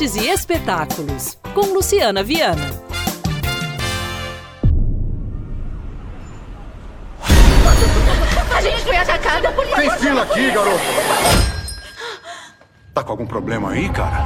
[0.00, 2.70] Artes e Espetáculos, com Luciana Viana.
[8.56, 10.80] A gente foi atacada por Tem fila aqui, garoto!
[12.94, 14.24] Tá com algum problema aí, cara?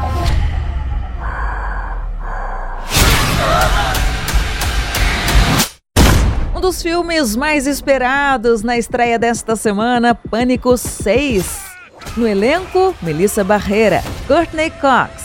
[6.55, 11.65] Um dos filmes mais esperados na estreia desta semana, Pânico 6.
[12.17, 15.24] No elenco, Melissa Barreira, Courtney Cox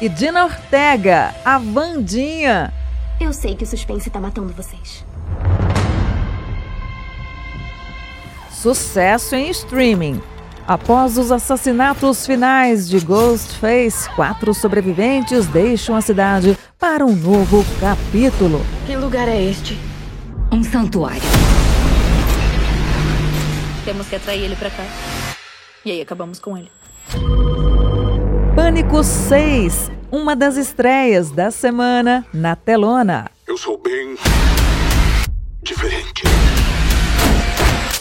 [0.00, 2.72] e Dina Ortega, a Vandinha.
[3.20, 5.04] Eu sei que o suspense tá matando vocês.
[8.50, 10.20] Sucesso em streaming.
[10.66, 18.60] Após os assassinatos finais de Ghostface, quatro sobreviventes deixam a cidade para um novo capítulo.
[18.86, 19.78] Que lugar é este?
[20.52, 21.22] Um santuário.
[23.84, 24.84] Temos que atrair ele pra cá.
[25.84, 26.70] E aí acabamos com ele.
[28.68, 33.30] Pânico 6, uma das estreias da semana na telona.
[33.46, 34.14] Eu sou bem.
[35.62, 36.22] diferente.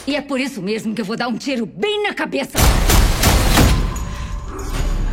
[0.06, 2.58] E é por isso mesmo que eu vou dar um tiro bem na cabeça.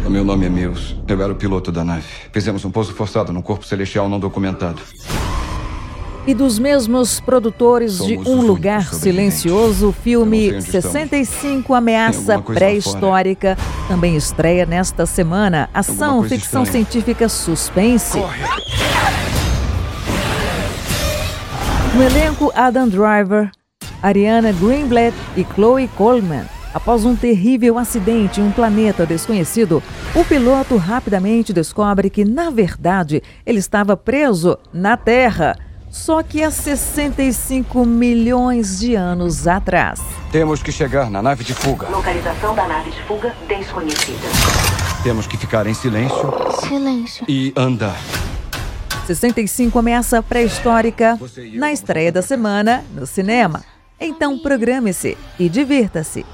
[0.05, 0.97] O meu nome é Mills.
[1.07, 2.09] Eu era o piloto da nave.
[2.33, 4.83] Fizemos um pouso forçado num corpo celestial não documentado.
[6.27, 8.95] E dos mesmos produtores de Somos Um os Lugar.
[8.95, 13.59] Silencioso, o filme não sei onde 65 Tem Ameaça Pré-Histórica
[13.89, 15.69] também estreia nesta semana.
[15.75, 16.87] Ação, ficção estranha.
[16.87, 18.19] científica, suspense.
[21.95, 23.51] No elenco, Adam Driver,
[24.03, 26.47] Ariana Greenblatt e Chloe Coleman.
[26.73, 29.81] Após um terrível acidente em um planeta desconhecido,
[30.13, 35.55] o piloto rapidamente descobre que, na verdade, ele estava preso na Terra,
[35.95, 40.01] só que há 65 milhões de anos atrás.
[40.33, 41.89] Temos que chegar na nave de fuga.
[41.89, 44.27] Localização da nave de fuga desconhecida.
[45.05, 46.35] Temos que ficar em silêncio
[46.67, 47.25] Silêncio.
[47.29, 47.97] e andar.
[49.07, 51.17] 65 Ameaça Pré-Histórica
[51.53, 53.63] na estreia da semana no cinema.
[54.01, 56.27] Então programe-se e divirta-se.